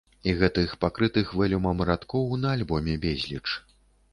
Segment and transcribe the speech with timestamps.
[0.29, 3.45] І гэтых пакрытых вэлюмам радкоў на альбоме безліч.